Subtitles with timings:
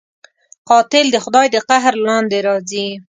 [0.69, 2.87] قاتل د خدای د قهر لاندې راځي